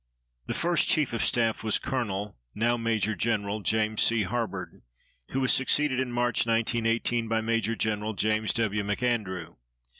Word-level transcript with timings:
The 0.47 0.55
first 0.55 0.87
Chief 0.89 1.13
of 1.13 1.23
Staff 1.23 1.63
was 1.63 1.77
Colonel 1.77 2.35
(now 2.55 2.75
Major 2.75 3.13
Gen.) 3.13 3.61
James 3.63 4.09
G. 4.09 4.23
Harbord, 4.23 4.81
who 5.29 5.41
was 5.41 5.53
succeeded 5.53 5.99
in 5.99 6.11
March, 6.11 6.47
1918, 6.47 7.27
by 7.27 7.39
Major 7.39 7.75
Gen. 7.75 8.15
James 8.15 8.51
W. 8.53 8.81
McAndrew. 8.83 9.57